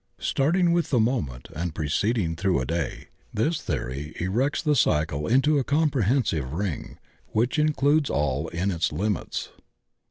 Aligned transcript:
Starting 0.17 0.71
with 0.71 0.89
the 0.89 0.99
moment 0.99 1.47
and 1.55 1.75
proceeding 1.75 2.35
through 2.35 2.59
a 2.59 2.65
day, 2.65 3.07
this 3.31 3.61
theory 3.61 4.13
erects 4.19 4.63
tiie 4.63 4.75
cycle 4.75 5.27
into 5.27 5.59
a 5.59 5.63
comprehensive 5.63 6.53
ring, 6.53 6.97
which 7.33 7.59
includes 7.59 8.09
all 8.09 8.47
in 8.47 8.71
its 8.71 8.91
limits. 8.91 9.49